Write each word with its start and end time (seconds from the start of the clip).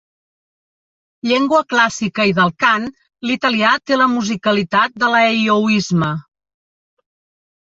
Llengua 1.31 1.59
clàssica 1.73 2.25
i 2.29 2.33
del 2.39 2.53
cant, 2.63 2.87
l'italià 3.27 3.75
té 3.91 3.99
la 4.01 4.09
musicalitat 4.15 4.97
de 5.05 5.11
l'aeiouisme. 5.13 6.11